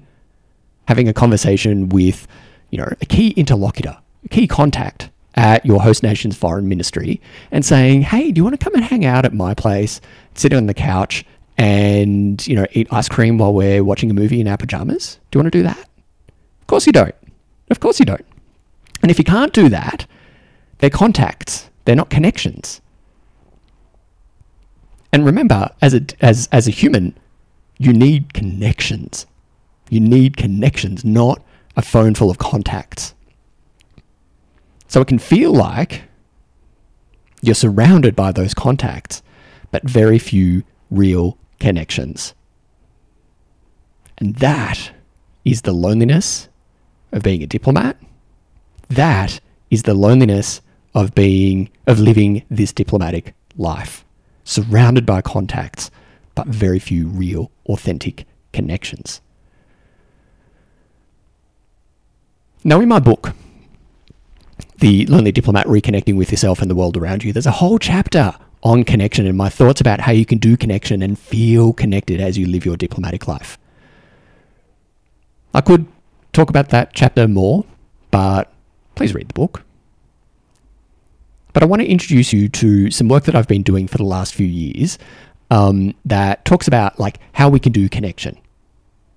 [0.88, 2.28] having a conversation with,
[2.72, 7.64] you know, a key interlocutor, a key contact at your host nation's foreign ministry and
[7.64, 10.02] saying, "Hey, do you want to come and hang out at my place,
[10.34, 11.24] sit on the couch,
[11.58, 15.20] and you know eat ice cream while we're watching a movie in our pajamas?
[15.30, 15.78] Do you want to do that?"
[16.62, 17.16] Of course you don't.
[17.70, 18.26] Of course you don't.
[19.02, 20.08] And if you can't do that,
[20.80, 21.70] they're contacts.
[21.86, 22.82] They're not connections.
[25.12, 27.18] And remember, as a as as a human,
[27.78, 29.26] you need connections.
[29.90, 31.42] You need connections, not
[31.76, 33.16] a phone full of contacts.
[34.88, 36.04] So it can feel like
[37.42, 39.22] you're surrounded by those contacts,
[39.72, 42.34] but very few real connections.
[44.18, 44.92] And that
[45.46, 46.50] is the loneliness
[47.12, 47.98] of being a diplomat.
[48.90, 50.62] That is the loneliness
[50.98, 54.04] of being of living this diplomatic life,
[54.44, 55.92] surrounded by contacts,
[56.34, 59.22] but very few real authentic connections.
[62.64, 63.34] Now in my book,
[64.80, 68.34] the Lonely Diplomat Reconnecting with Yourself and the World Around You, there's a whole chapter
[68.64, 72.40] on connection and my thoughts about how you can do connection and feel connected as
[72.40, 73.60] you live your diplomatic life.
[75.54, 75.86] I could
[76.34, 77.66] talk about that chapter more,
[78.10, 78.52] but
[78.96, 79.62] please read the book.
[81.58, 84.04] But I want to introduce you to some work that I've been doing for the
[84.04, 85.00] last few years
[85.50, 88.38] um, that talks about like how we can do connection.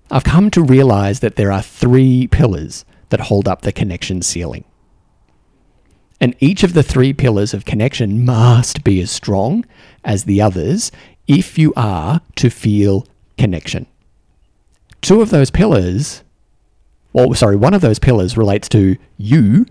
[0.09, 4.65] I've come to realize that there are three pillars that hold up the connection ceiling.
[6.19, 9.63] And each of the three pillars of connection must be as strong
[10.03, 10.91] as the others
[11.27, 13.05] if you are to feel
[13.37, 13.85] connection.
[15.01, 16.23] Two of those pillars,
[17.13, 19.67] well, sorry, one of those pillars relates to you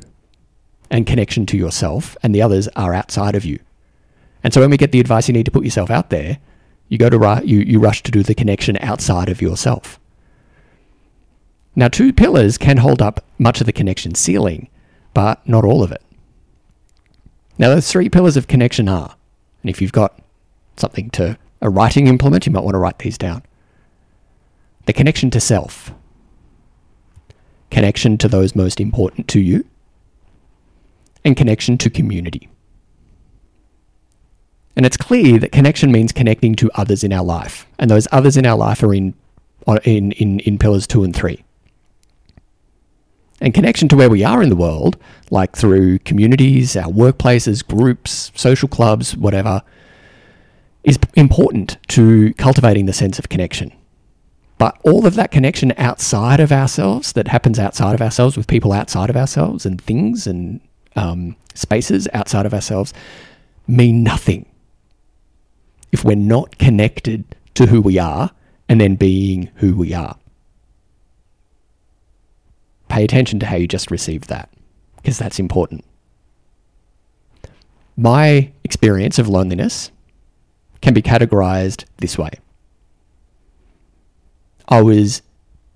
[0.90, 3.58] and connection to yourself, and the others are outside of you.
[4.42, 6.38] And so when we get the advice you need to put yourself out there,
[6.88, 10.00] you go to you, you rush to do the connection outside of yourself.
[11.76, 14.68] Now, two pillars can hold up much of the connection ceiling,
[15.14, 16.02] but not all of it.
[17.58, 19.14] Now, those three pillars of connection are,
[19.62, 20.18] and if you've got
[20.76, 23.42] something to a writing implement, you might want to write these down.
[24.86, 25.92] The connection to self,
[27.70, 29.64] connection to those most important to you,
[31.24, 32.48] and connection to community.
[34.76, 38.36] And it's clear that connection means connecting to others in our life, and those others
[38.36, 39.14] in our life are in,
[39.84, 41.44] in, in, in pillars two and three
[43.40, 44.96] and connection to where we are in the world,
[45.30, 49.62] like through communities, our workplaces, groups, social clubs, whatever,
[50.84, 53.72] is important to cultivating the sense of connection.
[54.58, 58.72] But all of that connection outside of ourselves, that happens outside of ourselves with people
[58.72, 60.60] outside of ourselves and things and
[60.96, 62.92] um, spaces outside of ourselves,
[63.66, 64.46] mean nothing
[65.92, 67.24] if we're not connected
[67.54, 68.30] to who we are
[68.68, 70.16] and then being who we are.
[72.88, 74.50] Pay attention to how you just received that
[74.96, 75.84] because that's important.
[77.96, 79.90] My experience of loneliness
[80.80, 82.30] can be categorized this way
[84.68, 85.22] I was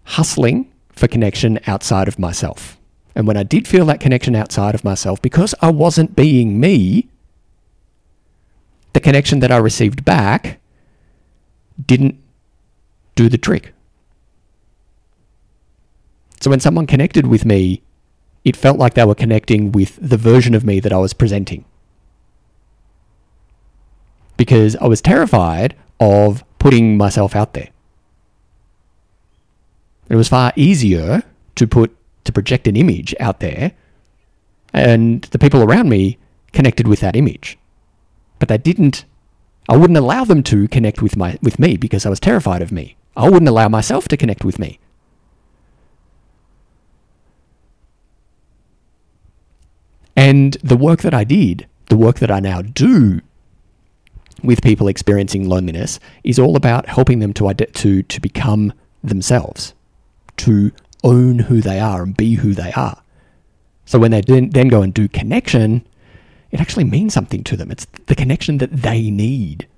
[0.04, 2.78] hustling for connection outside of myself.
[3.14, 7.08] And when I did feel that connection outside of myself, because I wasn't being me,
[8.92, 10.60] the connection that I received back
[11.84, 12.16] didn't
[13.14, 13.72] do the trick.
[16.40, 17.82] So when someone connected with me,
[18.44, 21.64] it felt like they were connecting with the version of me that I was presenting.
[24.36, 27.70] Because I was terrified of putting myself out there.
[30.08, 31.22] It was far easier
[31.54, 33.72] to put to project an image out there
[34.72, 36.18] and the people around me
[36.52, 37.58] connected with that image.
[38.38, 39.04] But they didn't
[39.68, 42.72] I wouldn't allow them to connect with my with me because I was terrified of
[42.72, 42.96] me.
[43.16, 44.78] I wouldn't allow myself to connect with me.
[50.16, 53.20] And the work that I did, the work that I now do
[54.42, 59.74] with people experiencing loneliness is all about helping them to to to become themselves,
[60.38, 60.72] to
[61.04, 63.00] own who they are and be who they are.
[63.84, 65.86] So when they then go and do connection,
[66.50, 67.70] it actually means something to them.
[67.70, 69.68] It's the connection that they need.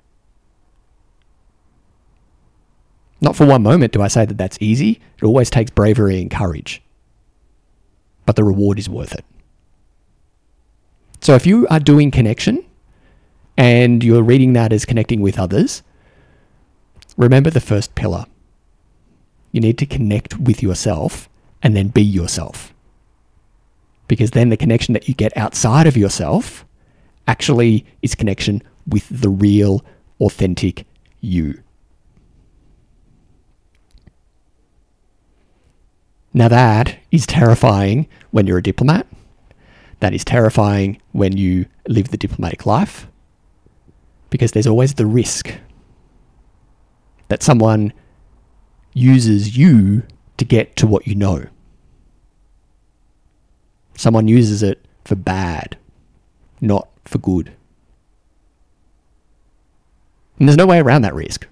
[3.20, 5.00] Not for one moment do I say that that's easy.
[5.18, 6.82] It always takes bravery and courage.
[8.24, 9.24] But the reward is worth it.
[11.20, 12.64] So if you are doing connection
[13.56, 15.82] and you're reading that as connecting with others,
[17.16, 18.26] remember the first pillar.
[19.56, 21.30] You need to connect with yourself
[21.62, 22.74] and then be yourself.
[24.06, 26.66] Because then the connection that you get outside of yourself
[27.26, 29.82] actually is connection with the real,
[30.20, 30.84] authentic
[31.22, 31.62] you.
[36.34, 39.06] Now, that is terrifying when you're a diplomat.
[40.00, 43.06] That is terrifying when you live the diplomatic life
[44.28, 45.54] because there's always the risk
[47.28, 47.94] that someone
[48.96, 50.02] uses you
[50.38, 51.46] to get to what you know.
[53.94, 55.76] Someone uses it for bad,
[56.62, 57.52] not for good.
[60.38, 61.46] And there's no way around that risk.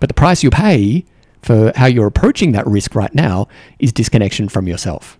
[0.00, 1.04] But the price you pay
[1.42, 3.46] for how you're approaching that risk right now
[3.78, 5.18] is disconnection from yourself.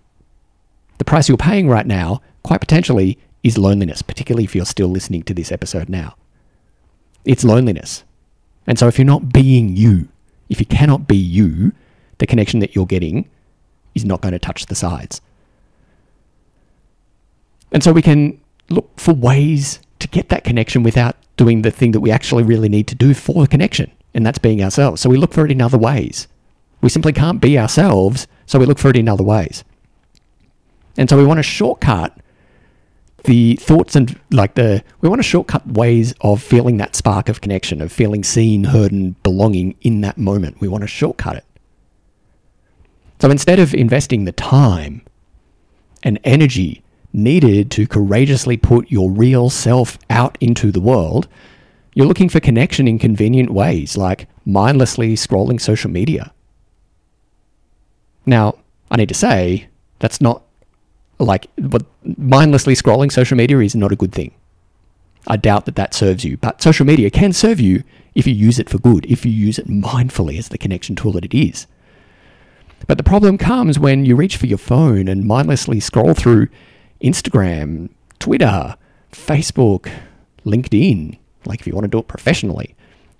[0.97, 5.23] The price you're paying right now, quite potentially, is loneliness, particularly if you're still listening
[5.25, 6.17] to this episode now.
[7.27, 8.03] It's loneliness.
[8.67, 10.09] And so if you're not being you,
[10.49, 11.73] if you cannot be you,
[12.19, 13.29] the connection that you're getting
[13.95, 15.21] is not going to touch the sides.
[17.73, 21.93] And so we can look for ways to get that connection without doing the thing
[21.93, 25.01] that we actually really need to do for the connection, and that's being ourselves.
[25.01, 26.29] So we look for it in other ways.
[26.81, 29.65] We simply can't be ourselves, so we look for it in other ways.
[30.97, 32.17] And so we want to shortcut
[33.27, 37.41] the thoughts and like the we want to shortcut ways of feeling that spark of
[37.41, 40.61] connection, of feeling seen, heard, and belonging in that moment.
[40.61, 41.45] We want to shortcut it.
[43.21, 45.03] So instead of investing the time
[46.03, 51.29] and energy needed to courageously put your real self out into the world,
[51.95, 56.33] you're looking for connection in convenient ways, like mindlessly scrolling social media.
[58.27, 58.59] Now,
[58.91, 60.43] I need to say, that's not
[61.18, 61.85] like, but
[62.16, 64.33] mindlessly scrolling social media is not a good thing.
[65.26, 67.83] I doubt that that serves you, but social media can serve you
[68.14, 71.12] if you use it for good, if you use it mindfully as the connection tool
[71.12, 71.66] that it is.
[72.87, 76.48] But the problem comes when you reach for your phone and mindlessly scroll through
[77.02, 78.77] Instagram, Twitter,
[79.10, 79.90] Facebook,
[80.44, 82.77] LinkedIn, like if you want to do it professionally.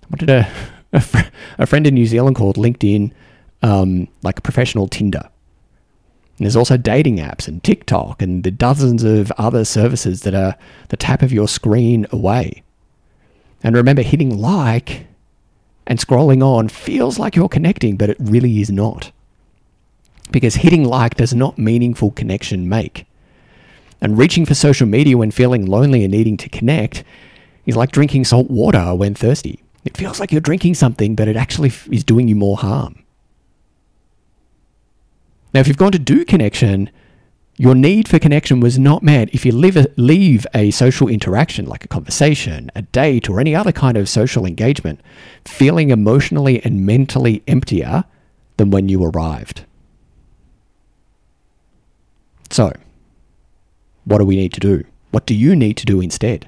[0.07, 0.49] What did a,
[0.93, 3.11] a, fr- a friend in New Zealand called LinkedIn
[3.61, 5.29] um, like a professional Tinder?
[6.37, 10.55] And there's also dating apps and TikTok and the dozens of other services that are
[10.89, 12.63] the tap of your screen away.
[13.63, 15.07] And remember, hitting like
[15.87, 19.11] and scrolling on feels like you're connecting, but it really is not.
[20.29, 23.05] Because hitting like does not meaningful connection make.
[23.99, 27.03] And reaching for social media when feeling lonely and needing to connect
[27.65, 29.63] is like drinking salt water when thirsty.
[29.85, 33.03] It feels like you're drinking something, but it actually is doing you more harm.
[35.57, 36.91] Now, if you've gone to do connection,
[37.57, 41.65] Your need for connection was not met if you live a, leave a social interaction
[41.65, 45.01] like a conversation, a date, or any other kind of social engagement
[45.43, 48.03] feeling emotionally and mentally emptier
[48.57, 49.65] than when you arrived.
[52.51, 52.71] So,
[54.05, 54.83] what do we need to do?
[55.09, 56.47] What do you need to do instead?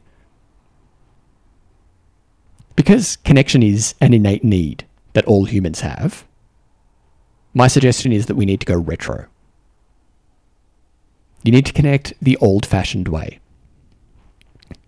[2.76, 6.24] Because connection is an innate need that all humans have,
[7.54, 9.26] my suggestion is that we need to go retro.
[11.44, 13.40] You need to connect the old fashioned way.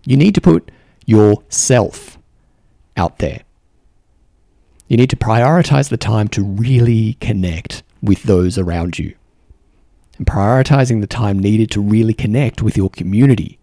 [0.04, 0.70] You need to put
[1.06, 2.18] yourself
[2.96, 3.42] out there.
[4.88, 9.14] You need to prioritize the time to really connect with those around you.
[10.18, 13.58] And prioritizing the time needed to really connect with your community.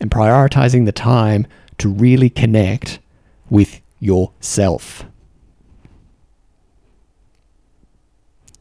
[0.00, 1.46] And prioritizing the time
[1.78, 2.98] to really connect
[3.48, 5.04] with yourself.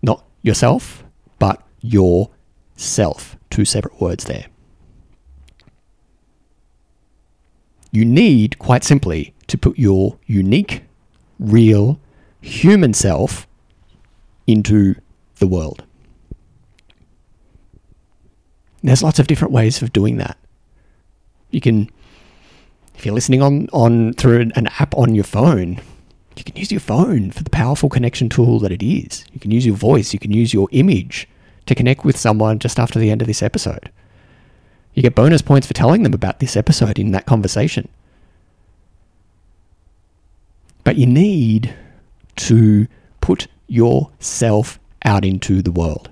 [0.04, 1.04] Not yourself,
[1.40, 2.30] but your
[2.76, 3.38] self.
[3.50, 4.46] Two separate words there.
[7.92, 10.84] You need, quite simply, to put your unique,
[11.40, 12.00] real,
[12.40, 13.46] human self
[14.48, 14.96] into
[15.40, 15.84] the world.
[18.82, 20.38] There's lots of different ways of doing that.
[21.52, 21.90] You can,
[22.96, 25.82] if you're listening on, on through an app on your phone,
[26.38, 29.26] you can use your phone for the powerful connection tool that it is.
[29.34, 31.28] You can use your voice, you can use your image
[31.66, 33.92] to connect with someone just after the end of this episode.
[34.94, 37.88] You get bonus points for telling them about this episode in that conversation.
[40.84, 41.74] But you need
[42.38, 42.88] to
[43.22, 46.10] put yourself out into the world.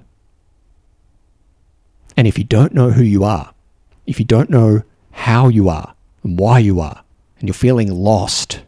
[2.15, 3.53] And if you don't know who you are,
[4.05, 7.03] if you don't know how you are and why you are,
[7.39, 8.61] and you're feeling lost,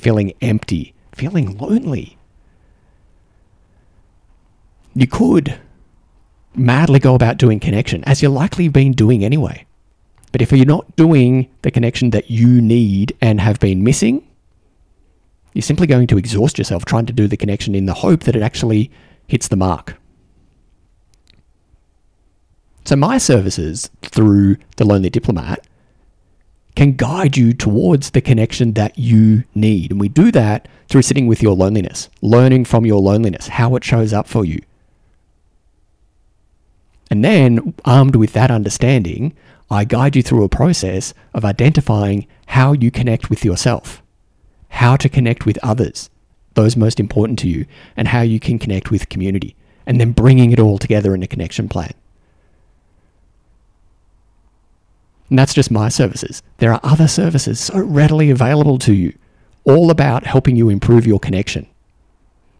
[0.00, 2.16] feeling empty, feeling lonely,
[4.94, 5.60] you could
[6.54, 9.66] madly go about doing connection, as you're likely been doing anyway.
[10.32, 14.26] But if you're not doing the connection that you need and have been missing,
[15.52, 18.36] you're simply going to exhaust yourself trying to do the connection in the hope that
[18.36, 18.90] it actually
[19.26, 19.96] hits the mark.
[22.84, 25.66] So, my services through The Lonely Diplomat
[26.76, 29.90] can guide you towards the connection that you need.
[29.90, 33.84] And we do that through sitting with your loneliness, learning from your loneliness, how it
[33.84, 34.60] shows up for you,
[37.10, 39.34] and then, armed with that understanding,
[39.68, 44.00] I guide you through a process of identifying how you connect with yourself,
[44.68, 46.08] how to connect with others,
[46.54, 47.66] those most important to you,
[47.96, 49.56] and how you can connect with community,
[49.86, 51.92] and then bringing it all together in a connection plan.
[55.30, 56.42] And that's just my services.
[56.58, 59.16] There are other services so readily available to you,
[59.64, 61.66] all about helping you improve your connection.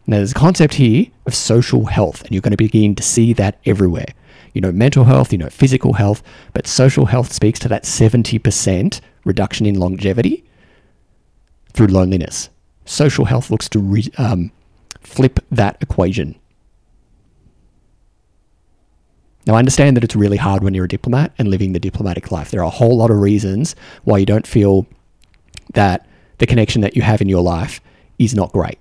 [0.07, 3.33] Now, there's a concept here of social health, and you're going to begin to see
[3.35, 4.07] that everywhere
[4.53, 9.01] you know, mental health, you know, physical health, but social health speaks to that 70%
[9.25, 10.45] reduction in longevity
[11.73, 12.51] through loneliness.
[12.85, 14.51] Social health looks to re- um,
[15.01, 16.39] flip that equation.
[19.47, 22.31] Now, I understand that it's really hard when you're a diplomat and living the diplomatic
[22.31, 22.51] life.
[22.51, 23.75] There are a whole lot of reasons
[24.05, 24.87] why you don't feel
[25.75, 26.07] that
[26.39, 27.81] the connection that you have in your life
[28.19, 28.79] is not great.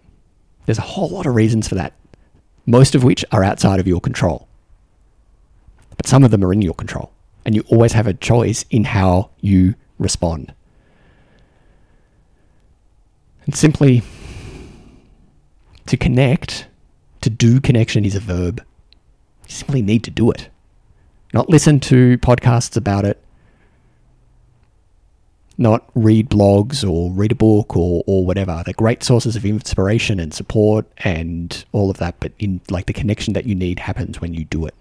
[0.66, 1.94] There's a whole lot of reasons for that,
[2.66, 4.50] most of which are outside of your control
[6.00, 7.12] but some of them are in your control.
[7.44, 10.54] And you always have a choice in how you respond.
[13.46, 14.02] And simply
[15.88, 16.68] to connect,
[17.20, 18.64] to do connection is a verb.
[19.50, 20.50] You simply need to do it.
[21.34, 23.22] Not listen to podcasts about it,
[25.58, 28.64] not read blogs or read a book or, or whatever.
[28.64, 32.94] They're great sources of inspiration and support and all of that, but in like the
[32.94, 34.74] connection that you need happens when you do it.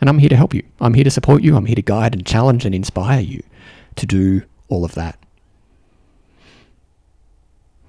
[0.00, 0.64] And I'm here to help you.
[0.80, 1.56] I'm here to support you.
[1.56, 3.42] I'm here to guide and challenge and inspire you
[3.96, 5.18] to do all of that.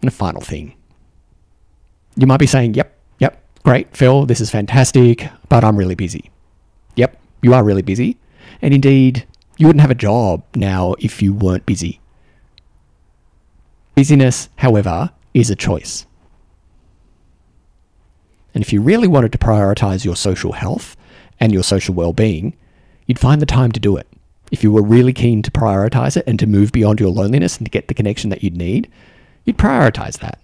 [0.01, 0.75] And a final thing.
[2.15, 2.92] You might be saying, yep,
[3.63, 6.29] great, Phil, this is fantastic, but I'm really busy.
[6.95, 8.17] Yep, you are really busy.
[8.61, 9.25] And indeed,
[9.57, 11.99] you wouldn't have a job now if you weren't busy.
[13.95, 16.05] Busyness, however, is a choice.
[18.53, 20.95] And if you really wanted to prioritize your social health
[21.39, 22.55] and your social well-being,
[23.07, 24.07] you'd find the time to do it.
[24.51, 27.65] If you were really keen to prioritize it and to move beyond your loneliness and
[27.65, 28.91] to get the connection that you'd need,
[29.45, 30.39] you'd prioritize that.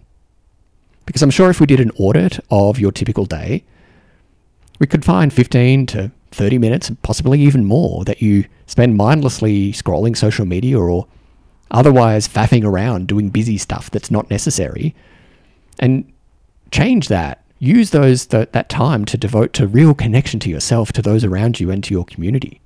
[1.10, 3.64] Because I'm sure if we did an audit of your typical day,
[4.78, 10.16] we could find 15 to 30 minutes, possibly even more, that you spend mindlessly scrolling
[10.16, 11.08] social media or
[11.72, 14.94] otherwise faffing around doing busy stuff that's not necessary,
[15.80, 16.14] and
[16.70, 21.02] change that use those th- that time to devote to real connection to yourself, to
[21.02, 22.62] those around you, and to your community.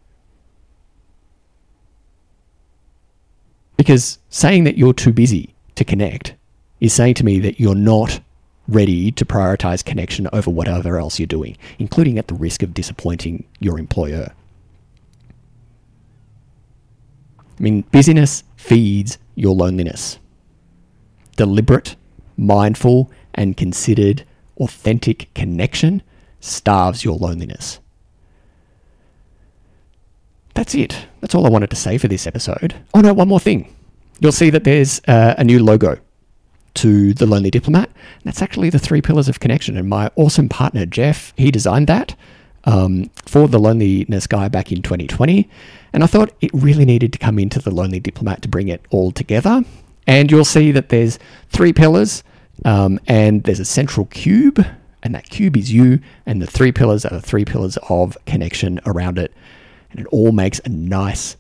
[3.78, 6.36] Because saying that you're too busy to connect
[6.82, 8.20] is saying to me that you're not
[8.68, 13.46] ready to prioritize connection over whatever else you're doing, including at the risk of disappointing
[13.60, 14.34] your employer.
[17.40, 20.20] I mean, busyness feeds your loneliness.
[21.36, 21.96] Deliberate,
[22.38, 24.24] mindful, and considered
[24.58, 26.02] authentic connection
[26.40, 27.80] starves your loneliness.
[30.54, 31.08] That's it.
[31.20, 32.76] That's all I wanted to say for this episode.
[32.94, 33.74] Oh no, one more thing.
[34.20, 35.98] You'll see that there's uh, a new logo
[36.76, 37.90] to the Lonely Diplomat.
[38.24, 39.78] That's actually the three pillars of connection.
[39.78, 42.16] And my awesome partner, Jeff, he designed that
[42.66, 45.50] um, for the Loneliness Guy back in 2020.
[45.92, 48.82] And I thought it really needed to come into the Lonely Diplomat to bring it
[48.90, 49.64] all together.
[50.08, 51.20] And you'll see that there's
[51.50, 52.24] three pillars
[52.66, 54.66] um, and there's a central cube,
[55.02, 58.80] and that cube is you, and the three pillars are the three pillars of connection
[58.86, 59.34] around it.
[59.92, 61.36] And it all makes a nice,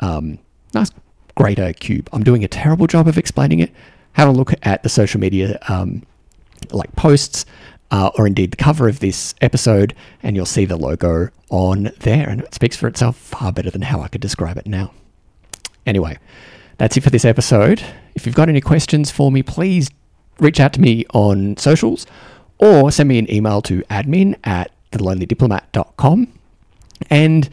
[0.00, 0.38] um,
[0.74, 0.90] nice
[1.34, 2.08] greater cube.
[2.12, 3.72] I'm doing a terrible job of explaining it,
[4.14, 6.02] have a look at the social media um,
[6.70, 7.44] like posts
[7.92, 12.28] uh, or indeed the cover of this episode, and you'll see the logo on there.
[12.28, 14.92] And it speaks for itself far better than how I could describe it now.
[15.84, 16.18] Anyway,
[16.78, 17.84] that's it for this episode.
[18.14, 19.90] If you've got any questions for me, please
[20.38, 22.06] reach out to me on socials
[22.58, 26.28] or send me an email to admin at thelonelydiplomat.com.
[27.10, 27.50] And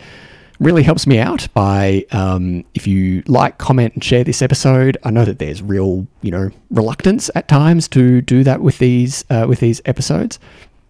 [0.59, 4.97] really helps me out by um, if you like, comment, and share this episode.
[5.03, 9.23] I know that there's real, you know, reluctance at times to do that with these
[9.29, 10.39] uh, with these episodes,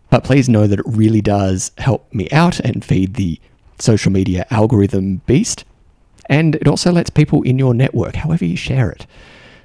[0.09, 3.39] but please know that it really does help me out and feed the
[3.77, 5.65] social media algorithm beast.
[6.25, 9.07] And it also lets people in your network, however you share it,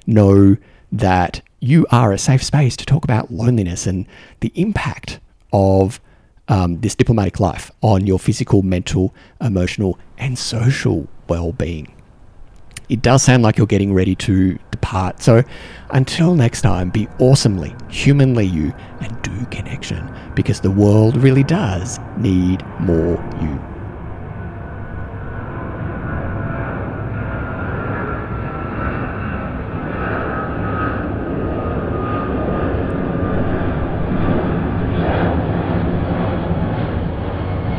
[0.07, 0.57] know
[0.91, 4.05] that you are a safe space to talk about loneliness and
[4.39, 5.19] the impact
[5.51, 5.99] of
[6.47, 11.91] um, this diplomatic life on your physical, mental, emotional, and social well being.
[12.87, 15.21] It does sound like you're getting ready to depart.
[15.21, 15.43] So
[15.89, 21.99] until next time, be awesomely, humanly you, and do connection because the world really does
[22.17, 23.74] need more you.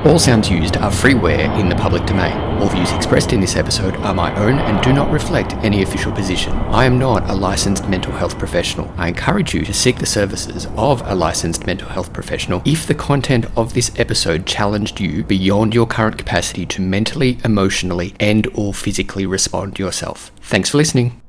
[0.06, 2.36] All sounds used are freeware in the public domain.
[2.60, 6.12] All views expressed in this episode are my own and do not reflect any official
[6.12, 6.52] position.
[6.52, 8.88] I am not a licensed mental health professional.
[8.96, 12.94] I encourage you to seek the services of a licensed mental health professional if the
[12.94, 18.72] content of this episode challenged you beyond your current capacity to mentally, emotionally, and or
[18.72, 20.30] physically respond yourself.
[20.40, 21.20] Thanks for listening.